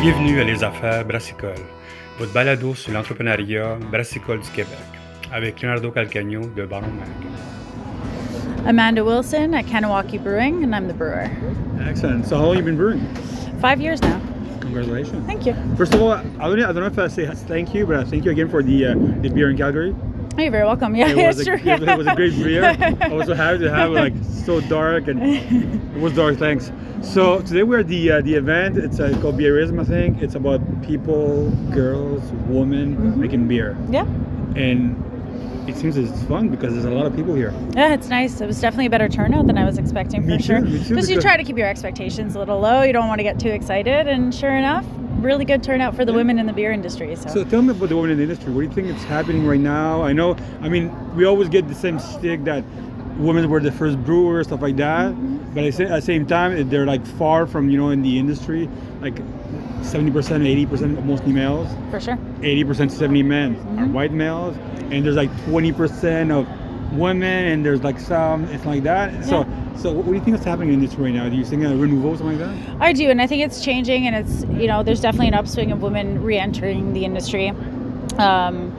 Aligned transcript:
Bienvenue 0.00 0.40
à 0.40 0.44
Les 0.44 0.64
Affaires 0.64 1.04
Brassicole, 1.04 1.60
votre 2.18 2.32
balado 2.32 2.74
sur 2.74 2.90
l'entrepreneuriat 2.90 3.76
brassicole 3.92 4.40
du 4.40 4.48
Québec, 4.48 4.78
avec 5.30 5.60
Leonardo 5.60 5.90
Calcagno 5.90 6.40
de 6.56 6.64
Baron 6.64 6.86
Mac. 6.86 8.66
Amanda 8.66 9.04
Wilson 9.04 9.52
at 9.52 9.64
Kanawaki 9.64 10.16
Brewing, 10.16 10.64
and 10.64 10.74
I'm 10.74 10.88
the 10.88 10.94
brewer. 10.94 11.30
Excellent. 11.86 12.24
So 12.24 12.38
how 12.38 12.46
long 12.46 12.56
have 12.56 12.64
you 12.64 12.72
been 12.72 12.78
brewing? 12.78 13.06
Five 13.60 13.82
years 13.82 14.00
now. 14.00 14.18
Congratulations. 14.60 15.26
Thank 15.26 15.44
you. 15.44 15.54
First 15.76 15.92
of 15.92 16.00
all, 16.00 16.12
I 16.12 16.22
don't, 16.48 16.62
I 16.62 16.72
don't 16.72 16.76
know 16.76 16.86
if 16.86 16.98
I 16.98 17.08
say 17.08 17.26
thank 17.46 17.74
you, 17.74 17.84
but 17.84 17.96
I 17.96 18.04
thank 18.04 18.24
you 18.24 18.30
again 18.30 18.48
for 18.48 18.62
the 18.62 18.86
uh, 18.86 18.94
the 19.20 19.28
beer 19.28 19.50
in 19.50 19.58
Calgary. 19.58 19.94
Oh, 20.38 20.42
you're 20.42 20.50
very 20.52 20.64
welcome. 20.64 20.94
Yeah, 20.94 21.08
It 21.08 21.26
was, 21.26 21.40
a, 21.40 21.44
true. 21.44 21.58
it 21.62 21.98
was 21.98 22.06
a 22.06 22.14
great 22.14 22.34
beer. 22.36 22.64
I 23.00 23.08
was 23.08 23.26
so 23.26 23.34
happy 23.34 23.58
to 23.58 23.70
have 23.70 23.90
it 23.90 23.94
like 23.94 24.14
so 24.46 24.60
dark 24.62 25.08
and 25.08 25.22
it 25.22 26.00
was 26.00 26.14
dark. 26.14 26.36
Thanks. 26.38 26.70
So 27.02 27.40
today 27.40 27.62
we're 27.62 27.80
at 27.80 27.88
the 27.88 28.12
uh, 28.12 28.20
the 28.22 28.34
event. 28.34 28.76
It's 28.78 29.00
uh, 29.00 29.16
called 29.20 29.36
Beerism, 29.38 29.80
I 29.80 29.84
think. 29.84 30.22
It's 30.22 30.34
about 30.34 30.60
people, 30.82 31.50
girls, 31.72 32.22
women 32.46 32.96
Mm-hmm. 32.96 33.20
making 33.20 33.48
beer, 33.48 33.76
yeah. 33.90 34.04
and 34.56 34.96
it 35.68 35.76
seems 35.76 35.96
it's 35.96 36.22
fun 36.24 36.48
because 36.48 36.72
there's 36.74 36.84
a 36.84 36.90
lot 36.90 37.06
of 37.06 37.14
people 37.16 37.34
here. 37.34 37.52
Yeah, 37.74 37.94
it's 37.94 38.08
nice. 38.08 38.40
It 38.40 38.46
was 38.46 38.60
definitely 38.60 38.86
a 38.86 38.90
better 38.90 39.08
turnout 39.08 39.46
than 39.46 39.56
I 39.58 39.64
was 39.64 39.78
expecting 39.78 40.20
for 40.22 40.28
Me 40.28 40.36
too, 40.38 40.42
sure. 40.42 40.60
me 40.60 40.78
too, 40.82 40.88
Because 40.90 41.08
you 41.10 41.20
try 41.20 41.36
to 41.36 41.44
keep 41.44 41.56
your 41.56 41.68
expectations 41.68 42.34
a 42.34 42.38
little 42.38 42.60
low. 42.60 42.82
You 42.82 42.92
don't 42.92 43.08
want 43.08 43.18
to 43.18 43.22
get 43.24 43.38
too 43.40 43.50
excited, 43.50 44.06
and 44.06 44.34
sure 44.34 44.54
enough, 44.56 44.84
really 45.20 45.44
good 45.44 45.62
turnout 45.62 45.94
for 45.94 46.04
the 46.04 46.12
women 46.12 46.38
in 46.38 46.46
the 46.46 46.52
beer 46.52 46.72
industry. 46.72 47.14
So, 47.16 47.28
So 47.28 47.44
tell 47.44 47.62
me 47.62 47.70
about 47.70 47.88
the 47.88 47.96
women 47.96 48.10
in 48.12 48.16
the 48.18 48.22
industry. 48.24 48.52
What 48.52 48.62
do 48.62 48.66
you 48.68 48.72
think 48.72 48.88
is 48.88 49.04
happening 49.04 49.46
right 49.46 49.60
now? 49.60 50.02
I 50.02 50.12
know, 50.12 50.36
I 50.60 50.68
mean, 50.68 50.90
we 51.14 51.24
always 51.24 51.48
get 51.48 51.68
the 51.68 51.74
same 51.74 51.98
stick 51.98 52.44
that 52.44 52.64
women 53.18 53.48
were 53.50 53.60
the 53.60 53.72
first 53.72 54.02
brewers, 54.04 54.46
stuff 54.46 54.62
like 54.62 54.76
that. 54.76 55.12
But 55.54 55.64
I 55.64 55.70
say, 55.70 55.84
at 55.84 55.90
the 55.90 56.02
same 56.02 56.26
time, 56.26 56.68
they're 56.70 56.86
like 56.86 57.04
far 57.04 57.46
from, 57.46 57.70
you 57.70 57.76
know, 57.76 57.90
in 57.90 58.02
the 58.02 58.18
industry, 58.18 58.68
like 59.00 59.16
70%, 59.82 60.44
80% 60.46 61.04
mostly 61.04 61.32
males, 61.32 61.68
for 61.90 61.98
sure. 62.00 62.18
80% 62.42 62.90
70 62.92 63.22
men 63.22 63.56
are 63.78 63.84
Mhm. 63.86 63.92
white 63.92 64.12
males, 64.12 64.56
and 64.90 65.04
there's 65.04 65.16
like 65.16 65.30
20% 65.46 66.30
of 66.30 66.46
women, 66.92 67.46
and 67.46 67.64
there's 67.64 67.82
like 67.82 67.98
some, 67.98 68.44
it's 68.46 68.64
like 68.64 68.82
that. 68.84 69.24
So, 69.24 69.46
so 69.76 69.92
what 69.92 70.06
do 70.06 70.14
you 70.14 70.20
think 70.20 70.38
is 70.38 70.44
happening 70.44 70.74
in 70.74 70.80
this 70.80 70.94
right 70.94 71.14
now? 71.14 71.28
Do 71.28 71.36
you 71.36 71.44
think 71.44 71.62
a 71.64 71.74
renewal, 71.76 72.16
something 72.16 72.38
like 72.38 72.48
that? 72.48 72.76
I 72.80 72.92
do, 72.92 73.10
and 73.10 73.20
I 73.20 73.26
think 73.26 73.42
it's 73.42 73.64
changing, 73.64 74.06
and 74.06 74.16
it's 74.16 74.44
you 74.60 74.66
know 74.66 74.82
there's 74.82 75.00
definitely 75.00 75.28
an 75.28 75.34
upswing 75.34 75.72
of 75.72 75.82
women 75.82 76.22
re-entering 76.22 76.92
the 76.92 77.04
industry. 77.04 77.50
Um, 78.18 78.74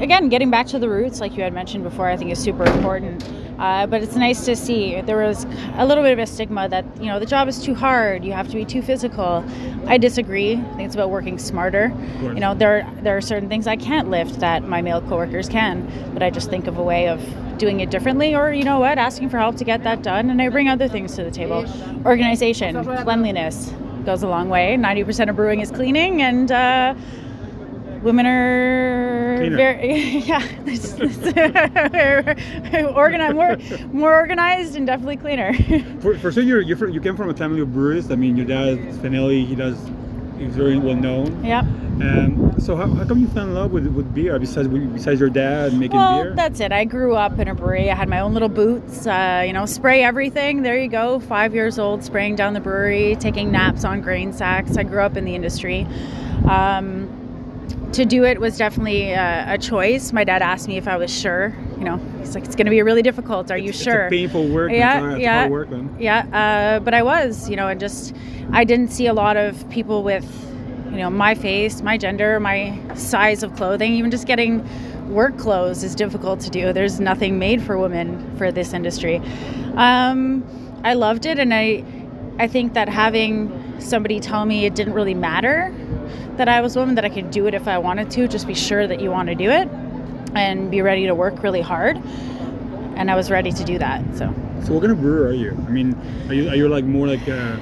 again, 0.00 0.28
getting 0.28 0.50
back 0.50 0.66
to 0.68 0.78
the 0.78 0.88
roots, 0.88 1.20
like 1.20 1.36
you 1.36 1.42
had 1.42 1.52
mentioned 1.52 1.84
before, 1.84 2.08
I 2.08 2.16
think 2.16 2.30
is 2.30 2.38
super 2.38 2.64
important. 2.64 3.24
Uh, 3.58 3.86
but 3.86 4.02
it's 4.02 4.16
nice 4.16 4.44
to 4.44 4.56
see 4.56 5.00
there 5.02 5.18
was 5.18 5.46
a 5.76 5.86
little 5.86 6.02
bit 6.02 6.12
of 6.12 6.18
a 6.18 6.26
stigma 6.26 6.68
that 6.68 6.84
you 6.98 7.06
know 7.06 7.20
the 7.20 7.26
job 7.26 7.46
is 7.46 7.62
too 7.62 7.74
hard, 7.74 8.24
you 8.24 8.32
have 8.32 8.48
to 8.48 8.54
be 8.54 8.64
too 8.64 8.82
physical. 8.82 9.44
I 9.86 9.98
disagree. 9.98 10.54
I 10.54 10.74
think 10.74 10.82
it's 10.82 10.94
about 10.96 11.10
working 11.10 11.38
smarter. 11.38 11.94
You 12.20 12.40
know, 12.40 12.54
there 12.54 12.90
there 13.02 13.16
are 13.16 13.20
certain 13.20 13.48
things 13.48 13.68
I 13.68 13.76
can't 13.76 14.10
lift 14.10 14.40
that 14.40 14.66
my 14.66 14.82
male 14.82 15.00
coworkers 15.02 15.48
can, 15.48 15.88
but 16.12 16.22
I 16.22 16.30
just 16.30 16.50
think 16.50 16.66
of 16.66 16.78
a 16.78 16.82
way 16.82 17.08
of 17.08 17.20
doing 17.62 17.78
it 17.78 17.90
differently, 17.90 18.34
or 18.34 18.52
you 18.52 18.64
know 18.64 18.80
what, 18.80 18.98
asking 18.98 19.30
for 19.30 19.38
help 19.38 19.54
to 19.54 19.62
get 19.62 19.84
that 19.84 20.02
done, 20.02 20.30
and 20.30 20.42
I 20.42 20.48
bring 20.48 20.68
other 20.68 20.88
things 20.88 21.14
to 21.14 21.22
the 21.22 21.30
table. 21.30 21.64
Organization, 22.04 22.84
cleanliness 23.04 23.72
goes 24.04 24.24
a 24.24 24.26
long 24.26 24.48
way. 24.48 24.76
Ninety 24.76 25.04
percent 25.04 25.30
of 25.30 25.36
brewing 25.36 25.60
is 25.60 25.70
cleaning, 25.70 26.22
and 26.22 26.50
uh, 26.50 26.94
women 28.02 28.26
are 28.26 29.36
Cleaner. 29.38 29.56
very 29.56 30.16
yeah, 30.26 30.42
organized, 32.96 33.34
more 33.36 33.56
more 33.92 34.12
organized, 34.12 34.74
and 34.74 34.84
definitely 34.84 35.16
cleaner. 35.18 35.52
For, 36.02 36.18
for 36.18 36.32
sure, 36.32 36.42
you're, 36.42 36.60
you're 36.62 36.76
from, 36.76 36.90
you 36.90 37.00
came 37.00 37.16
from 37.16 37.30
a 37.30 37.34
family 37.34 37.60
of 37.60 37.72
brewers. 37.72 38.10
I 38.10 38.16
mean, 38.16 38.36
your 38.36 38.46
dad, 38.46 38.78
Spinelli, 38.96 39.46
he 39.46 39.54
does, 39.54 39.78
very 40.48 40.78
well 40.78 40.96
known. 40.96 41.44
yep. 41.44 41.64
Um, 42.00 42.54
so 42.58 42.74
how, 42.74 42.88
how 42.88 43.04
come 43.04 43.20
you 43.20 43.28
fell 43.28 43.44
in 43.44 43.54
love 43.54 43.70
with, 43.70 43.86
with 43.86 44.12
beer 44.12 44.36
besides 44.38 44.66
besides 44.66 45.20
your 45.20 45.30
dad 45.30 45.72
making 45.74 45.96
Well, 45.98 46.22
beer? 46.24 46.34
that's 46.34 46.58
it. 46.58 46.72
I 46.72 46.84
grew 46.84 47.14
up 47.14 47.38
in 47.38 47.46
a 47.48 47.54
brewery. 47.54 47.90
I 47.90 47.94
had 47.94 48.08
my 48.08 48.18
own 48.18 48.32
little 48.32 48.48
boots. 48.48 49.06
Uh, 49.06 49.44
you 49.46 49.52
know, 49.52 49.66
spray 49.66 50.02
everything. 50.02 50.62
There 50.62 50.76
you 50.78 50.88
go. 50.88 51.20
Five 51.20 51.54
years 51.54 51.78
old, 51.78 52.02
spraying 52.02 52.34
down 52.34 52.54
the 52.54 52.60
brewery, 52.60 53.16
taking 53.20 53.52
naps 53.52 53.84
on 53.84 54.00
grain 54.00 54.32
sacks. 54.32 54.76
I 54.76 54.82
grew 54.82 55.00
up 55.02 55.16
in 55.16 55.24
the 55.24 55.34
industry. 55.36 55.86
Um, 56.48 57.01
to 57.92 58.04
do 58.04 58.24
it 58.24 58.40
was 58.40 58.56
definitely 58.56 59.12
a, 59.12 59.54
a 59.54 59.58
choice. 59.58 60.12
My 60.12 60.24
dad 60.24 60.42
asked 60.42 60.66
me 60.66 60.76
if 60.76 60.88
I 60.88 60.96
was 60.96 61.14
sure. 61.14 61.54
You 61.78 61.84
know, 61.84 61.96
he's 62.18 62.34
like, 62.34 62.44
"It's 62.44 62.56
going 62.56 62.66
to 62.66 62.70
be 62.70 62.82
really 62.82 63.02
difficult. 63.02 63.50
Are 63.50 63.58
you 63.58 63.70
It's- 63.70 63.82
sure?" 63.82 64.06
It's 64.06 64.12
a 64.12 64.16
painful 64.16 64.48
work. 64.48 64.72
Yeah, 64.72 65.16
yeah. 65.16 65.48
work. 65.48 65.68
Yeah, 65.98 66.26
uh, 66.32 66.80
but 66.80 66.94
I 66.94 67.02
was, 67.02 67.48
you 67.50 67.56
know, 67.56 67.68
and 67.68 67.78
just 67.78 68.14
I 68.52 68.64
didn't 68.64 68.88
see 68.92 69.06
a 69.06 69.14
lot 69.14 69.36
of 69.36 69.68
people 69.70 70.02
with, 70.02 70.26
you 70.90 70.98
know, 70.98 71.10
my 71.10 71.34
face, 71.34 71.82
my 71.82 71.98
gender, 71.98 72.40
my 72.40 72.78
size 72.94 73.42
of 73.42 73.54
clothing. 73.56 73.92
Even 73.94 74.10
just 74.10 74.26
getting 74.26 74.66
work 75.12 75.36
clothes 75.36 75.82
is 75.84 75.94
difficult 75.94 76.40
to 76.40 76.50
do. 76.50 76.72
There's 76.72 76.98
nothing 76.98 77.38
made 77.38 77.62
for 77.62 77.76
women 77.76 78.36
for 78.38 78.50
this 78.50 78.72
industry. 78.72 79.20
Um, 79.74 80.44
I 80.84 80.94
loved 80.94 81.26
it, 81.26 81.38
and 81.38 81.52
I, 81.52 81.84
I 82.38 82.48
think 82.48 82.72
that 82.74 82.88
having 82.88 83.80
somebody 83.80 84.20
tell 84.20 84.46
me 84.46 84.64
it 84.64 84.74
didn't 84.74 84.94
really 84.94 85.14
matter 85.14 85.74
that 86.36 86.48
I 86.48 86.60
was 86.60 86.76
a 86.76 86.80
woman, 86.80 86.94
that 86.96 87.04
I 87.04 87.08
could 87.08 87.30
do 87.30 87.46
it 87.46 87.54
if 87.54 87.68
I 87.68 87.78
wanted 87.78 88.10
to. 88.12 88.28
Just 88.28 88.46
be 88.46 88.54
sure 88.54 88.86
that 88.86 89.00
you 89.00 89.10
want 89.10 89.28
to 89.28 89.34
do 89.34 89.50
it, 89.50 89.68
and 90.34 90.70
be 90.70 90.82
ready 90.82 91.06
to 91.06 91.14
work 91.14 91.42
really 91.42 91.60
hard. 91.60 92.00
And 92.96 93.10
I 93.10 93.16
was 93.16 93.30
ready 93.30 93.52
to 93.52 93.64
do 93.64 93.78
that. 93.78 94.02
So. 94.16 94.34
So 94.64 94.74
what 94.74 94.80
kind 94.82 94.92
of 94.92 95.00
brewer 95.00 95.26
are 95.26 95.32
you? 95.32 95.50
I 95.66 95.70
mean, 95.70 95.96
are 96.28 96.34
you 96.34 96.48
are 96.48 96.54
you 96.54 96.68
like 96.68 96.84
more 96.84 97.08
like 97.08 97.26
uh, 97.28 97.56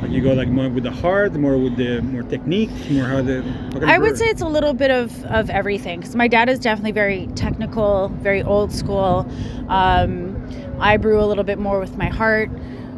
like 0.00 0.10
you 0.10 0.22
go 0.22 0.32
like 0.32 0.48
more 0.48 0.68
with 0.68 0.84
the 0.84 0.90
heart, 0.90 1.34
more 1.34 1.58
with 1.58 1.76
the 1.76 2.00
more 2.02 2.22
technique, 2.22 2.70
more 2.90 3.04
how 3.04 3.20
the? 3.22 3.42
Kind 3.42 3.76
of 3.76 3.82
I 3.84 3.98
would 3.98 4.08
brewer? 4.08 4.16
say 4.16 4.26
it's 4.26 4.42
a 4.42 4.48
little 4.48 4.72
bit 4.72 4.90
of, 4.90 5.24
of 5.26 5.50
everything 5.50 6.00
because 6.00 6.14
my 6.16 6.28
dad 6.28 6.48
is 6.48 6.58
definitely 6.58 6.92
very 6.92 7.26
technical, 7.34 8.08
very 8.22 8.42
old 8.42 8.72
school. 8.72 9.30
Um, 9.68 10.36
I 10.80 10.96
brew 10.96 11.20
a 11.20 11.26
little 11.26 11.44
bit 11.44 11.58
more 11.58 11.78
with 11.80 11.96
my 11.96 12.08
heart. 12.08 12.50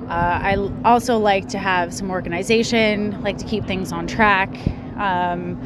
Uh, 0.09 0.41
I 0.43 0.71
also 0.85 1.19
like 1.19 1.49
to 1.49 1.59
have 1.59 1.93
some 1.93 2.11
organization, 2.11 3.21
like 3.23 3.39
to 3.39 3.45
keep 3.45 3.65
things 3.67 3.93
on 3.93 4.07
track, 4.07 4.51
um, 4.99 5.59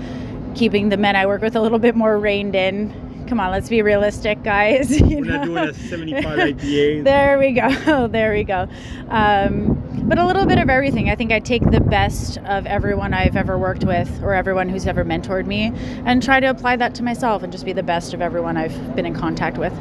keeping 0.55 0.89
the 0.89 0.97
men 0.97 1.17
I 1.17 1.27
work 1.27 1.43
with 1.43 1.57
a 1.57 1.61
little 1.61 1.79
bit 1.79 1.95
more 1.95 2.19
reined 2.19 2.55
in. 2.55 3.25
Come 3.29 3.41
on, 3.41 3.51
let's 3.51 3.69
be 3.69 3.81
realistic, 3.83 4.43
guys. 4.43 4.91
We're 5.01 5.25
not 5.25 5.47
doing 5.47 5.69
a 5.69 5.75
75 5.75 6.39
IPA. 6.39 7.05
There 7.05 7.39
we 7.39 7.53
go. 7.53 8.09
There 8.13 8.33
we 8.33 8.45
go. 8.45 8.69
Um, 9.09 9.79
but 10.05 10.19
a 10.19 10.27
little 10.27 10.45
bit 10.45 10.59
of 10.59 10.69
everything. 10.69 11.09
I 11.09 11.15
think 11.15 11.33
I 11.33 11.39
take 11.41 11.63
the 11.71 11.81
best 11.81 12.39
of 12.39 12.67
everyone 12.67 13.15
I've 13.15 13.37
ever 13.37 13.57
worked 13.57 13.85
with 13.85 14.23
or 14.23 14.35
everyone 14.35 14.69
who's 14.69 14.87
ever 14.87 15.05
mentored 15.05 15.47
me 15.47 15.73
and 16.05 16.23
try 16.23 16.41
to 16.41 16.47
apply 16.47 16.77
that 16.77 16.95
to 16.97 17.03
myself 17.03 17.43
and 17.43 17.53
just 17.53 17.65
be 17.65 17.73
the 17.73 17.83
best 17.83 18.13
of 18.13 18.21
everyone 18.21 18.57
I've 18.57 18.97
been 18.97 19.07
in 19.07 19.15
contact 19.15 19.57
with. 19.57 19.73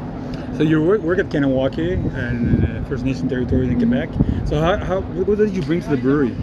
So 0.56 0.62
you 0.62 0.82
work, 0.82 1.00
work 1.00 1.18
at 1.18 1.28
Kahnawake 1.28 2.14
and 2.14 2.64
uh, 2.64 2.88
First 2.88 3.04
Nation 3.04 3.28
territories 3.28 3.70
in 3.70 3.78
Quebec. 3.78 4.10
So 4.46 4.60
how, 4.60 4.76
how 4.76 5.00
what 5.00 5.38
did 5.38 5.50
you 5.54 5.62
bring 5.62 5.80
to 5.82 5.88
the 5.90 5.96
brewery? 5.96 6.36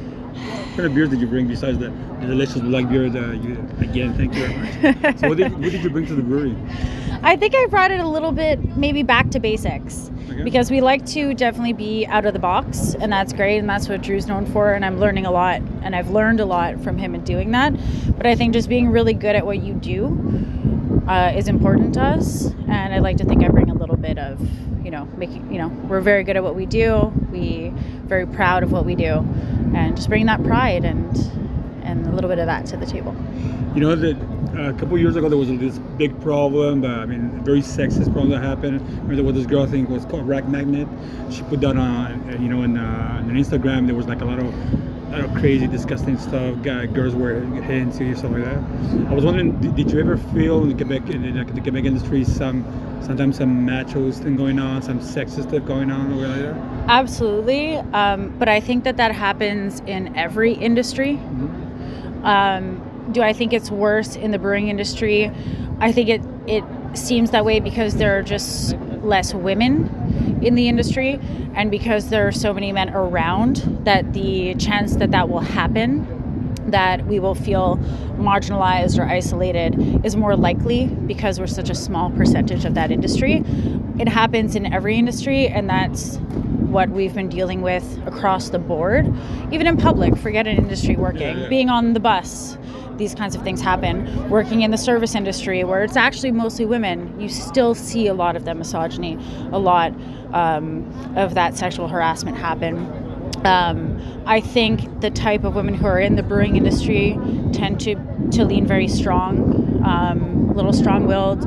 What 0.80 0.84
kind 0.84 0.92
of 0.92 0.96
beers 0.96 1.10
did 1.10 1.20
you 1.20 1.28
bring 1.28 1.46
besides 1.46 1.78
the, 1.78 1.90
the 2.22 2.28
delicious 2.28 2.62
black 2.62 2.88
beer 2.88 3.10
that 3.10 3.44
you 3.44 3.68
again? 3.82 4.14
Thank 4.14 4.34
you 4.34 4.48
very 4.48 4.94
much. 4.94 5.18
so 5.20 5.28
what 5.28 5.36
did, 5.36 5.52
what 5.52 5.72
did 5.72 5.84
you 5.84 5.90
bring 5.90 6.06
to 6.06 6.16
the 6.16 6.22
brewery? 6.22 6.56
I 7.22 7.36
think 7.36 7.54
I 7.54 7.66
brought 7.66 7.92
it 7.92 8.00
a 8.00 8.08
little 8.08 8.32
bit 8.32 8.78
maybe 8.78 9.04
back 9.04 9.30
to 9.32 9.42
basics 9.42 10.10
Okay. 10.30 10.42
because 10.42 10.72
we 10.72 10.80
like 10.80 11.06
to 11.08 11.34
definitely 11.34 11.74
be 11.74 12.06
out 12.06 12.26
of 12.26 12.32
the 12.32 12.40
box 12.40 12.96
and 12.98 13.12
that's 13.12 13.34
great 13.34 13.58
and 13.58 13.70
that's 13.70 13.90
what 13.90 14.02
Drew's 14.02 14.26
known 14.26 14.46
for 14.46 14.72
and 14.72 14.86
I'm 14.86 15.02
learning 15.02 15.26
a 15.26 15.32
lot 15.32 15.62
and 15.82 15.98
I've 15.98 16.12
learned 16.12 16.40
a 16.40 16.46
lot 16.46 16.82
from 16.82 16.98
him 16.98 17.14
in 17.14 17.26
doing 17.26 17.52
that. 17.52 17.74
But 18.16 18.26
I 18.26 18.36
think 18.36 18.54
just 18.54 18.70
being 18.70 18.88
really 18.88 19.14
good 19.14 19.36
at 19.36 19.46
what 19.46 19.62
you 19.62 19.74
do 19.74 21.04
uh, 21.10 21.34
is 21.36 21.50
important 21.50 21.96
to 21.96 22.02
us 22.02 22.54
and 22.70 22.94
I 22.94 23.00
like 23.00 23.18
to 23.18 23.26
think 23.26 23.44
I 23.44 23.50
bring 23.50 23.70
a 23.70 23.74
little 23.74 23.98
bit 23.98 24.18
of 24.18 24.40
you 24.86 24.92
know 24.92 25.10
making 25.18 25.52
you 25.52 25.58
know 25.58 25.68
we're 25.90 26.00
very 26.00 26.24
good 26.24 26.38
at 26.38 26.44
what 26.44 26.56
we 26.56 26.66
do 26.66 27.12
we 27.40 27.70
very 28.06 28.26
proud 28.28 28.64
of 28.64 28.72
what 28.72 28.86
we 28.86 28.96
do 28.96 29.26
and 29.76 29.96
just 29.96 30.10
bring 30.10 30.26
that 30.26 30.44
pride 30.44 30.84
and 30.86 31.18
and 31.84 32.06
a 32.06 32.12
little 32.12 32.30
bit 32.30 32.40
of 32.40 32.46
that 32.46 32.66
to 32.68 32.78
the 32.78 32.86
table. 32.86 33.16
You 33.74 33.82
know 33.82 33.96
that 33.96 34.16
uh, 34.56 34.70
a 34.70 34.74
couple 34.74 34.98
years 34.98 35.16
ago 35.16 35.30
there 35.30 35.38
was 35.38 35.48
this 35.48 35.78
big 35.98 36.20
problem. 36.22 36.84
Uh, 36.84 36.88
I 36.88 37.06
mean, 37.06 37.44
very 37.44 37.62
sexist 37.62 38.12
problem 38.12 38.30
that 38.30 38.44
happened. 38.44 38.82
Remember 38.82 39.16
there 39.16 39.24
was 39.24 39.36
this 39.36 39.46
girl 39.46 39.64
I 39.64 39.68
think 39.68 39.90
was 39.90 40.06
called 40.06 40.28
Rack 40.28 40.48
Magnet. 40.48 40.88
She 41.32 41.44
put 41.44 41.62
that 41.62 41.78
on, 41.78 41.80
uh, 41.80 42.38
you 42.40 42.50
know, 42.50 42.64
in, 42.64 42.78
uh, 42.78 43.24
on 43.24 43.30
Instagram. 43.32 43.86
There 43.86 43.96
was 43.96 44.08
like 44.08 44.22
a 44.22 44.26
lot 44.26 44.40
of 44.40 44.54
crazy, 45.40 45.68
disgusting 45.68 46.18
stuff. 46.18 46.62
Guy, 46.62 46.86
girls 46.86 47.16
were 47.16 47.42
hitting 47.42 47.92
to 47.94 48.06
you, 48.06 48.16
stuff 48.16 48.32
like 48.32 48.44
that. 48.44 48.58
I 49.10 49.14
was 49.14 49.26
wondering, 49.26 49.60
did, 49.60 49.76
did 49.76 49.92
you 49.92 50.00
ever 50.00 50.18
feel 50.18 50.64
in 50.64 50.78
Quebec, 50.78 51.10
in 51.10 51.22
the, 51.36 51.44
the 51.54 51.62
Quebec 51.62 51.86
industry, 51.86 52.24
some 52.24 52.66
sometimes 53.02 53.38
some 53.38 53.66
macho 53.66 54.12
thing 54.12 54.36
going 54.36 54.60
on, 54.60 54.82
some 54.82 55.00
sexist 55.00 55.50
stuff 55.50 55.66
going 55.66 55.90
on, 55.90 56.14
or 56.14 56.28
like 56.28 56.42
that? 56.42 56.56
Absolutely. 56.90 57.78
Um, 57.78 58.36
but 58.38 58.48
I 58.48 58.60
think 58.60 58.84
that 58.84 58.98
that 58.98 59.14
happens 59.14 59.80
in 59.82 60.16
every 60.16 60.54
industry. 60.54 61.16
Um, 62.24 62.86
do 63.12 63.22
I 63.22 63.34
think 63.34 63.54
it's 63.54 63.72
worse 63.72 64.16
in 64.16 64.32
the 64.32 64.40
brewing 64.40 64.68
industry? 64.68 65.32
I 65.80 65.92
think 65.92 66.10
it, 66.10 66.22
it 66.48 66.64
seems 66.94 67.32
that 67.32 67.46
way 67.46 67.60
because 67.60 67.96
there 67.96 68.18
are 68.18 68.22
just 68.22 68.76
less 69.04 69.34
women 69.34 70.40
in 70.42 70.56
the 70.56 70.68
industry 70.68 71.20
and 71.54 71.72
because 71.72 72.10
there 72.10 72.28
are 72.28 72.32
so 72.32 72.54
many 72.54 72.72
men 72.72 72.90
around 72.90 73.58
that 73.84 74.14
the 74.14 74.56
chance 74.56 74.96
that 74.98 75.12
that 75.12 75.30
will 75.30 75.40
happen 75.40 76.08
that 76.72 77.06
we 77.08 77.20
will 77.20 77.36
feel 77.36 77.78
marginalized 78.18 79.00
or 79.00 79.04
isolated 79.04 80.06
is 80.06 80.16
more 80.16 80.36
likely 80.36 80.88
because 80.88 81.40
we're 81.40 81.48
such 81.48 81.70
a 81.70 81.76
small 81.76 82.10
percentage 82.12 82.66
of 82.66 82.76
that 82.76 82.92
industry. 82.92 83.44
It 84.00 84.08
happens 84.08 84.56
in 84.56 84.72
every 84.72 84.98
industry, 84.98 85.48
and 85.48 85.70
that's 85.70 86.18
what 86.70 86.90
we've 86.90 87.14
been 87.14 87.30
dealing 87.30 87.62
with 87.62 88.00
across 88.06 88.50
the 88.50 88.60
board, 88.60 89.12
even 89.52 89.68
in 89.68 89.76
public, 89.76 90.16
forget 90.16 90.48
an 90.48 90.56
industry 90.58 90.96
working, 90.96 91.22
Yeah, 91.22 91.38
yeah. 91.44 91.50
being 91.50 91.70
on 91.70 91.94
the 91.94 92.00
bus. 92.00 92.58
These 92.96 93.16
kinds 93.16 93.36
of 93.36 93.42
things 93.44 93.62
happen. 93.62 94.30
Working 94.30 94.62
in 94.62 94.72
the 94.72 94.78
service 94.78 95.16
industry, 95.16 95.64
where 95.64 95.84
it's 95.84 95.96
actually 95.96 96.32
mostly 96.32 96.66
women, 96.66 97.20
you 97.20 97.28
still 97.30 97.74
see 97.74 98.08
a 98.08 98.14
lot 98.14 98.36
of 98.36 98.46
that 98.46 98.56
misogyny, 98.56 99.18
a 99.52 99.60
lot 99.60 99.94
um, 100.34 100.86
of 101.16 101.34
that 101.34 101.58
sexual 101.58 101.88
harassment 101.88 102.38
happen. 102.38 102.78
Um, 103.46 104.02
I 104.26 104.42
think 104.42 105.02
the 105.02 105.10
type 105.10 105.44
of 105.44 105.56
women 105.56 105.74
who 105.74 105.88
are 105.88 106.00
in 106.00 106.16
the 106.16 106.24
brewing 106.24 106.56
industry 106.56 107.18
tend 107.54 107.80
to, 107.82 107.96
to 108.32 108.46
lean 108.46 108.68
very 108.68 108.88
strong, 108.88 109.82
um, 109.86 110.50
a 110.50 110.54
little 110.54 110.74
strong 110.74 111.08
willed, 111.08 111.42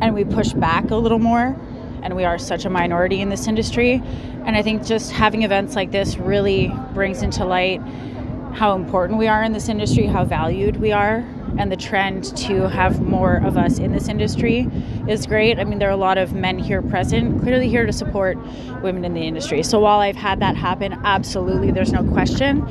and 0.00 0.14
we 0.14 0.24
push 0.24 0.52
back 0.52 0.90
a 0.90 0.96
little 0.96 1.18
more. 1.18 1.56
And 2.02 2.14
we 2.14 2.24
are 2.24 2.38
such 2.38 2.64
a 2.64 2.70
minority 2.70 3.20
in 3.20 3.28
this 3.28 3.48
industry. 3.48 4.00
And 4.44 4.56
I 4.56 4.62
think 4.62 4.86
just 4.86 5.10
having 5.10 5.42
events 5.42 5.74
like 5.74 5.90
this 5.90 6.16
really 6.16 6.72
brings 6.94 7.22
into 7.22 7.44
light 7.44 7.82
how 8.54 8.74
important 8.74 9.18
we 9.18 9.26
are 9.26 9.42
in 9.42 9.52
this 9.52 9.68
industry, 9.68 10.06
how 10.06 10.24
valued 10.24 10.76
we 10.76 10.92
are, 10.92 11.24
and 11.56 11.72
the 11.72 11.76
trend 11.76 12.36
to 12.36 12.68
have 12.68 13.00
more 13.00 13.36
of 13.36 13.56
us 13.56 13.78
in 13.78 13.92
this 13.92 14.08
industry 14.08 14.70
is 15.08 15.26
great. 15.26 15.58
I 15.58 15.64
mean, 15.64 15.78
there 15.78 15.88
are 15.88 15.92
a 15.92 15.96
lot 15.96 16.18
of 16.18 16.32
men 16.32 16.58
here 16.58 16.82
present, 16.82 17.40
clearly 17.42 17.68
here 17.68 17.86
to 17.86 17.92
support 17.92 18.36
women 18.82 19.04
in 19.04 19.14
the 19.14 19.22
industry. 19.22 19.62
So 19.62 19.80
while 19.80 20.00
I've 20.00 20.16
had 20.16 20.40
that 20.40 20.56
happen, 20.56 20.92
absolutely, 21.04 21.70
there's 21.70 21.92
no 21.92 22.04
question. 22.04 22.66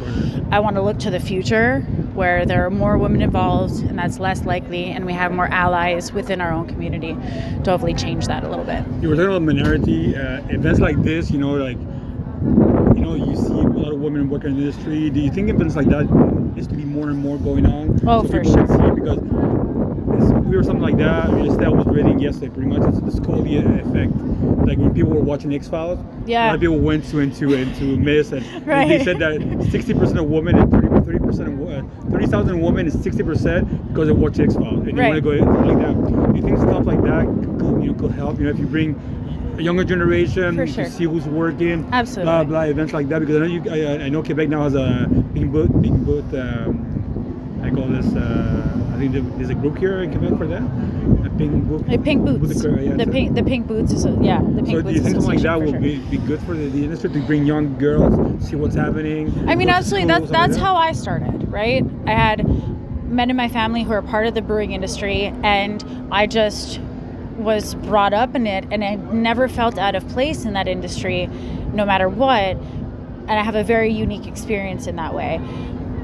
I 0.52 0.60
want 0.60 0.76
to 0.76 0.82
look 0.82 1.00
to 1.00 1.10
the 1.10 1.20
future 1.20 1.82
where 2.14 2.46
there 2.46 2.66
are 2.66 2.70
more 2.70 2.98
women 2.98 3.22
involved, 3.22 3.84
and 3.84 3.98
that's 3.98 4.20
less 4.20 4.44
likely, 4.44 4.86
and 4.86 5.06
we 5.06 5.14
have 5.14 5.32
more 5.32 5.48
allies 5.48 6.12
within 6.12 6.42
our 6.42 6.52
own 6.52 6.68
community 6.68 7.14
to 7.64 7.72
hopefully 7.72 7.94
change 7.94 8.28
that 8.28 8.44
a 8.44 8.50
little 8.50 8.66
bit. 8.66 8.84
You 9.02 9.10
were 9.10 9.16
talking 9.16 9.30
about 9.30 9.44
minority 9.44 10.16
uh, 10.16 10.42
events 10.50 10.80
like 10.80 11.02
this. 11.04 11.30
You 11.30 11.38
know, 11.38 11.54
like 11.54 11.78
you 12.98 13.04
know, 13.04 13.16
you 13.16 13.36
see 13.36 13.77
women 14.08 14.30
working 14.30 14.52
in 14.52 14.56
the 14.58 14.64
industry. 14.68 15.10
Do 15.10 15.20
you 15.20 15.30
think 15.32 15.50
events 15.50 15.76
like 15.76 15.88
that 15.90 16.10
needs 16.56 16.68
to 16.68 16.76
be 16.76 16.86
more 16.86 17.10
and 17.10 17.20
more 17.20 17.38
going 17.38 17.66
on? 17.66 18.00
Oh, 18.08 18.24
so 18.24 18.30
for 18.30 18.44
sure. 18.44 18.68
see 18.68 18.92
because 18.96 19.20
it's 19.20 20.32
weird 20.48 20.66
something 20.66 20.82
like 20.82 20.98
that. 20.98 21.26
I 21.26 21.32
mean, 21.32 21.52
Estelle 21.52 21.76
was 21.76 21.86
reading 21.88 22.18
yesterday. 22.20 22.50
Pretty 22.50 22.70
much, 22.70 22.88
it's 22.88 23.02
the 23.02 23.12
Scully 23.12 23.58
effect. 23.58 24.14
Like 24.66 24.78
when 24.78 24.94
people 24.94 25.12
were 25.12 25.22
watching 25.22 25.54
X 25.54 25.68
Files, 25.68 26.00
a 26.00 26.32
lot 26.32 26.56
of 26.56 26.62
people 26.62 26.80
went 26.80 27.04
to 27.10 27.20
into 27.20 27.54
into 27.54 27.98
Miss, 27.98 28.32
and 28.32 28.66
Right. 28.66 28.88
they 28.88 29.04
said 29.04 29.20
that 29.20 29.68
sixty 29.72 29.94
percent 29.94 30.20
of 30.20 30.26
women 30.30 30.58
and 30.58 30.72
30 31.06 31.20
percent 31.20 31.50
of 31.50 31.70
uh, 31.70 32.10
thirty 32.12 32.28
thousand 32.28 32.62
women 32.62 32.88
is 32.88 32.94
sixty 33.04 33.24
percent 33.24 33.68
because 33.90 34.08
they 34.08 34.14
watch 34.14 34.40
X 34.40 34.54
Files 34.56 34.88
and 34.88 34.98
they 34.98 35.02
Right. 35.02 35.22
want 35.22 35.24
to 35.24 35.44
go 35.46 35.46
like 35.46 35.80
that. 35.80 36.32
Do 36.32 36.36
you 36.38 36.42
think 36.44 36.58
stuff 36.60 36.86
like 36.86 37.02
that 37.04 37.26
could, 37.60 37.84
you 37.84 37.92
know 37.92 37.94
could 38.00 38.12
help? 38.12 38.40
You 38.40 38.46
know, 38.46 38.52
if 38.52 38.60
you 38.60 38.68
bring 38.68 38.96
younger 39.60 39.84
generation 39.84 40.56
For 40.56 40.66
to 40.66 40.90
see 40.90 41.06
who's 41.06 41.26
working, 41.26 41.88
Absolutely. 41.92 42.24
blah 42.26 42.44
blah 42.44 42.62
events 42.62 42.94
like 42.94 43.08
that. 43.10 43.20
Because 43.20 43.36
I 43.38 43.40
know 43.40 43.46
you, 43.46 43.62
I, 43.72 44.06
I 44.06 44.10
know 44.10 44.24
Quebec 44.24 44.50
now 44.50 44.64
has 44.64 44.76
a 44.76 45.08
big 45.34 45.52
boot, 45.52 45.82
big 45.82 45.94
boot. 46.06 46.26
Um, 46.34 47.60
I 47.64 47.70
call 47.72 47.88
this. 47.88 48.06
Uh, 48.16 48.74
I 48.94 49.00
think 49.00 49.12
there's 49.38 49.50
a 49.50 49.56
group 49.56 49.78
here 49.78 50.02
in 50.02 50.12
Quebec 50.12 50.38
for 50.38 50.48
that. 50.48 50.62
A 51.26 51.30
pink 51.38 51.66
boot. 51.66 51.88
The 51.88 51.98
pink 51.98 52.26
boots. 52.26 52.62
Boot- 52.64 52.82
yeah, 52.82 52.96
the 52.96 53.06
so- 53.06 53.12
pink 53.12 53.36
the 53.36 53.44
pink 53.44 53.68
boots 53.68 53.92
is 53.92 54.06
yeah, 54.22 54.42
the 54.42 54.64
pink 54.64 54.68
So 54.78 54.82
boots 54.82 54.88
do 54.88 54.94
you 54.94 55.02
think 55.02 55.16
something 55.16 55.30
like 55.36 55.42
that 55.42 55.60
will 55.62 55.72
sure. 55.72 55.80
be, 55.80 55.98
be 56.10 56.18
good 56.18 56.40
for 56.42 56.54
the, 56.56 56.68
the 56.70 56.84
industry 56.84 57.10
to 57.12 57.20
bring 57.22 57.46
young 57.46 57.78
girls, 57.78 58.48
see 58.48 58.56
what's 58.56 58.76
happening? 58.76 59.48
I 59.50 59.56
mean, 59.56 59.70
absolutely. 59.70 60.08
That's 60.08 60.30
that's 60.30 60.54
like 60.54 60.62
how 60.62 60.76
I 60.76 60.92
started, 60.94 61.52
right? 61.52 61.84
I 62.06 62.12
had 62.12 62.46
men 63.10 63.30
in 63.30 63.36
my 63.36 63.50
family 63.50 63.84
who 63.84 63.94
are 63.94 64.02
part 64.02 64.28
of 64.28 64.34
the 64.34 64.42
brewing 64.42 64.72
industry, 64.74 65.34
and 65.44 65.84
I 66.12 66.28
just 66.28 66.80
was 67.38 67.76
brought 67.76 68.14
up 68.14 68.36
in 68.36 68.48
it, 68.48 68.66
and 68.72 68.84
I 68.84 68.96
never 68.96 69.48
felt 69.48 69.78
out 69.78 69.96
of 69.96 70.08
place 70.10 70.46
in 70.46 70.54
that 70.54 70.68
industry, 70.68 71.28
no 71.74 71.86
matter 71.86 72.10
what. 72.10 72.58
And 72.60 73.32
I 73.32 73.44
have 73.44 73.56
a 73.56 73.64
very 73.64 73.92
unique 73.92 74.26
experience 74.26 74.88
in 74.88 74.96
that 74.96 75.14
way. 75.14 75.40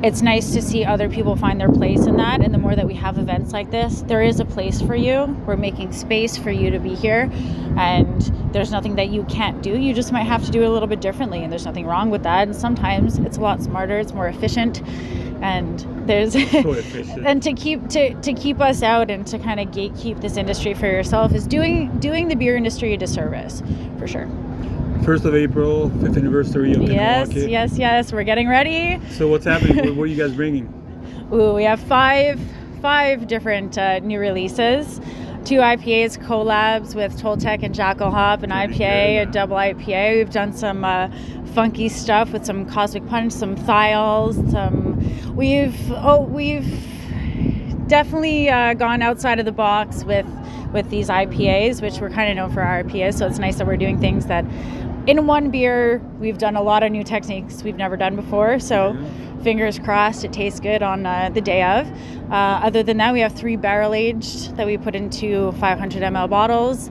It's 0.03 0.21
nice 0.21 0.51
to 0.53 0.61
see 0.61 0.83
other 0.83 1.07
people 1.09 1.37
find 1.37 1.61
their 1.61 1.71
place 1.71 2.05
in 2.05 2.17
that, 2.17 2.41
and 2.41 2.53
the 2.53 2.57
more 2.57 2.75
that 2.75 2.85
we 2.85 2.93
have 2.95 3.17
events 3.17 3.53
like 3.53 3.71
this, 3.71 4.01
there 4.01 4.21
is 4.21 4.41
a 4.41 4.45
place 4.45 4.81
for 4.81 4.95
you. 4.95 5.25
We're 5.45 5.55
making 5.55 5.93
space 5.93 6.37
for 6.37 6.51
you 6.51 6.69
to 6.71 6.79
be 6.79 6.93
here, 6.93 7.31
and 7.77 8.42
there's 8.53 8.71
nothing 8.71 8.95
that 8.95 9.09
you 9.09 9.23
can't 9.25 9.61
do. 9.61 9.77
You 9.77 9.93
just 9.93 10.11
might 10.11 10.23
have 10.23 10.45
to 10.45 10.51
do 10.51 10.61
it 10.63 10.67
a 10.67 10.71
little 10.71 10.87
bit 10.87 11.01
differently, 11.01 11.43
and 11.43 11.51
there's 11.51 11.65
nothing 11.65 11.85
wrong 11.85 12.09
with 12.09 12.23
that. 12.23 12.47
And 12.47 12.55
sometimes 12.55 13.17
it's 13.19 13.37
a 13.37 13.41
lot 13.41 13.61
smarter, 13.61 13.99
it's 13.99 14.13
more 14.13 14.27
efficient, 14.27 14.81
and 15.41 15.79
there's 16.07 16.33
So 16.33 16.39
efficient. 16.73 17.25
and 17.25 17.41
to 17.43 17.53
keep 17.53 17.87
to, 17.89 18.13
to 18.13 18.33
keep 18.33 18.61
us 18.61 18.81
out 18.83 19.09
and 19.11 19.25
to 19.27 19.39
kind 19.39 19.59
of 19.59 19.67
gatekeep 19.69 20.21
this 20.21 20.37
industry 20.37 20.73
for 20.73 20.85
yourself 20.87 21.33
is 21.33 21.45
doing 21.47 21.89
doing 21.99 22.27
the 22.29 22.35
beer 22.35 22.55
industry 22.55 22.93
a 22.93 22.97
disservice, 22.97 23.61
for 23.97 24.07
sure. 24.07 24.29
First 25.03 25.25
of 25.25 25.35
April, 25.35 25.89
fifth 25.99 26.15
anniversary 26.15 26.73
of 26.73 26.81
Yes, 26.83 27.27
Kentucky. 27.27 27.51
yes, 27.51 27.77
yes. 27.77 28.13
We're 28.13 28.23
getting 28.23 28.47
ready. 28.47 28.99
So 29.09 29.27
what's 29.27 29.43
happening? 29.43 29.75
what, 29.77 29.95
what 29.97 30.03
are 30.03 30.07
you 30.07 30.15
guys 30.15 30.33
bringing? 30.33 30.71
Ooh, 31.33 31.53
we 31.55 31.63
have 31.65 31.79
five 31.81 32.39
five 32.81 33.27
different 33.27 33.77
uh, 33.77 33.99
new 33.99 34.19
releases. 34.19 34.99
Two 35.45 35.59
IPAs 35.59 36.17
collabs 36.17 36.95
with 36.95 37.21
Toltec 37.21 37.63
and 37.63 37.75
Jackal 37.75 38.11
Hop, 38.11 38.43
an 38.43 38.49
IPA, 38.51 39.23
a 39.23 39.25
double 39.25 39.57
IPA. 39.57 40.17
We've 40.17 40.31
done 40.31 40.53
some 40.53 40.85
uh, 40.85 41.09
funky 41.53 41.89
stuff 41.89 42.31
with 42.31 42.45
some 42.45 42.65
Cosmic 42.65 43.05
Punch, 43.07 43.33
some 43.33 43.57
thiols, 43.57 44.51
some. 44.51 45.35
We've 45.35 45.91
oh 45.91 46.21
we've 46.21 46.87
definitely 47.87 48.49
uh, 48.49 48.73
gone 48.75 49.01
outside 49.01 49.39
of 49.39 49.45
the 49.45 49.51
box 49.51 50.05
with 50.05 50.25
with 50.71 50.89
these 50.89 51.09
IPAs, 51.09 51.81
which 51.81 51.99
we're 51.99 52.09
kind 52.09 52.29
of 52.29 52.37
known 52.37 52.53
for 52.53 52.61
our 52.61 52.81
IPAs. 52.81 53.15
So 53.19 53.27
it's 53.27 53.37
nice 53.37 53.57
that 53.57 53.67
we're 53.67 53.75
doing 53.75 53.99
things 53.99 54.27
that 54.27 54.45
in 55.07 55.27
one 55.27 55.51
beer 55.51 55.97
we've 56.19 56.37
done 56.37 56.55
a 56.55 56.61
lot 56.61 56.83
of 56.83 56.91
new 56.91 57.03
techniques 57.03 57.63
we've 57.63 57.75
never 57.75 57.97
done 57.97 58.15
before. 58.15 58.59
So 58.59 58.97
fingers 59.43 59.77
crossed 59.77 60.23
it 60.23 60.31
tastes 60.31 60.59
good 60.59 60.81
on 60.81 61.05
uh, 61.05 61.29
the 61.33 61.41
day 61.41 61.63
of. 61.63 61.91
Uh, 62.31 62.61
other 62.63 62.81
than 62.81 62.97
that, 62.97 63.13
we 63.13 63.19
have 63.19 63.33
three 63.33 63.57
barrel 63.57 63.93
aged 63.93 64.55
that 64.55 64.65
we 64.65 64.77
put 64.77 64.95
into 64.95 65.51
500 65.53 66.01
ml 66.01 66.29
bottles. 66.29 66.89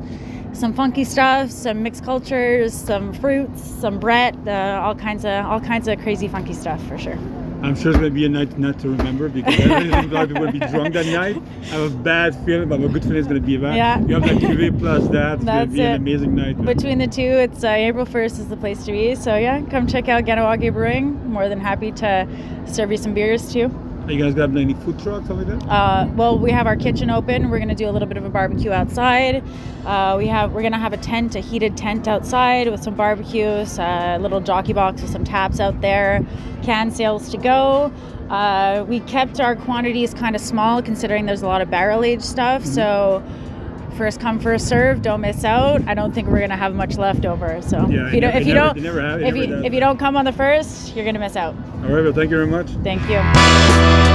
Some 0.52 0.74
funky 0.74 1.04
stuff, 1.04 1.50
some 1.50 1.82
mixed 1.82 2.04
cultures, 2.04 2.74
some 2.74 3.14
fruits, 3.14 3.62
some 3.62 3.98
Brett, 3.98 4.36
uh, 4.46 4.82
all 4.84 4.94
kinds 4.94 5.24
of 5.24 5.46
all 5.46 5.60
kinds 5.60 5.88
of 5.88 5.98
crazy 6.00 6.28
funky 6.28 6.52
stuff 6.52 6.82
for 6.86 6.98
sure. 6.98 7.18
I'm 7.62 7.76
sure 7.76 7.90
it's 7.90 7.98
going 8.00 8.10
to 8.10 8.14
be 8.14 8.24
a 8.26 8.28
night 8.28 8.58
not 8.58 8.78
to 8.80 8.88
remember 8.88 9.28
because 9.28 9.58
I 9.60 9.64
really 9.78 9.90
think 9.90 10.10
a 10.10 10.14
lot 10.14 10.22
of 10.24 10.28
people 10.30 10.44
will 10.46 10.52
be 10.52 10.58
drunk 10.58 10.94
that 10.94 11.06
night. 11.06 11.36
I 11.62 11.64
have 11.66 11.92
a 11.92 11.96
bad 11.96 12.34
feeling, 12.44 12.68
but 12.68 12.80
a 12.80 12.88
good 12.88 13.02
feeling 13.02 13.18
it's 13.18 13.28
going 13.28 13.40
to 13.40 13.46
be 13.46 13.56
that. 13.58 13.76
Yeah. 13.76 14.00
You 14.00 14.14
have 14.14 14.22
that 14.24 14.36
cuvee 14.42 14.76
plus 14.78 15.06
that. 15.08 15.34
It's 15.34 15.44
going 15.44 15.46
That's 15.46 15.70
to 15.70 15.76
be 15.76 15.80
an 15.82 15.92
it. 15.92 15.96
amazing 15.96 16.34
night. 16.34 16.64
Between 16.64 16.98
the 16.98 17.06
two, 17.06 17.22
it's 17.22 17.62
uh, 17.62 17.68
April 17.68 18.04
1st 18.04 18.40
is 18.40 18.48
the 18.48 18.56
place 18.56 18.84
to 18.84 18.92
be. 18.92 19.14
So 19.14 19.36
yeah, 19.36 19.62
come 19.70 19.86
check 19.86 20.08
out 20.08 20.24
Kahnawake 20.24 20.72
Brewing. 20.72 21.30
More 21.30 21.48
than 21.48 21.60
happy 21.60 21.92
to 21.92 22.26
serve 22.66 22.90
you 22.90 22.96
some 22.98 23.14
beers 23.14 23.52
too. 23.52 23.68
Are 24.04 24.10
you 24.12 24.22
guys 24.22 24.34
got 24.34 24.50
any 24.50 24.74
food 24.74 24.98
trucks, 24.98 25.28
like 25.28 25.46
that? 25.46 25.62
Uh, 25.68 26.08
well, 26.16 26.36
we 26.38 26.50
have 26.50 26.66
our 26.66 26.74
kitchen 26.76 27.08
open. 27.08 27.50
We're 27.50 27.60
gonna 27.60 27.74
do 27.74 27.88
a 27.88 27.92
little 27.92 28.08
bit 28.08 28.16
of 28.16 28.24
a 28.24 28.28
barbecue 28.30 28.72
outside. 28.72 29.44
Uh, 29.86 30.16
we 30.18 30.26
have 30.26 30.52
we're 30.52 30.62
gonna 30.62 30.78
have 30.78 30.92
a 30.92 30.96
tent, 30.96 31.36
a 31.36 31.40
heated 31.40 31.76
tent 31.76 32.08
outside 32.08 32.68
with 32.68 32.82
some 32.82 32.94
barbecues, 32.94 33.78
a 33.78 34.18
little 34.20 34.40
jockey 34.40 34.72
box 34.72 35.02
with 35.02 35.10
some 35.10 35.24
taps 35.24 35.60
out 35.60 35.80
there, 35.80 36.26
can 36.62 36.90
sales 36.90 37.28
to 37.30 37.36
go. 37.38 37.92
Uh, 38.28 38.84
we 38.88 39.00
kept 39.00 39.40
our 39.40 39.54
quantities 39.54 40.14
kind 40.14 40.34
of 40.34 40.42
small, 40.42 40.82
considering 40.82 41.26
there's 41.26 41.42
a 41.42 41.46
lot 41.46 41.60
of 41.62 41.70
barrel 41.70 42.04
aged 42.04 42.24
stuff. 42.24 42.64
So. 42.64 43.22
First 43.98 44.20
come, 44.20 44.40
first 44.40 44.68
serve. 44.68 45.02
Don't 45.02 45.20
miss 45.20 45.44
out. 45.44 45.86
I 45.86 45.92
don't 45.92 46.12
think 46.14 46.26
we're 46.26 46.40
gonna 46.40 46.56
have 46.56 46.74
much 46.74 46.96
left 46.96 47.26
over. 47.26 47.60
So 47.60 47.86
Yeah, 47.90 48.06
if 48.08 48.14
you 48.14 48.20
don't, 48.22 48.34
if 48.34 48.46
you 48.46 48.54
don't, 48.54 48.78
it 48.78 48.82
never 48.82 49.02
have- 49.02 49.20
it 49.20 49.26
if 49.28 49.36
you 49.36 49.62
if 49.64 49.74
you 49.74 49.80
don't 49.80 49.98
come 49.98 50.16
on 50.16 50.24
the 50.24 50.32
first, 50.32 50.96
you're 50.96 51.04
gonna 51.04 51.18
miss 51.18 51.36
out. 51.36 51.54
All 51.82 51.88
right, 51.88 52.04
well, 52.04 52.12
thank 52.12 52.30
you 52.30 52.36
very 52.36 52.46
much. 52.46 52.68
Thank 52.84 53.02
you. 53.08 54.11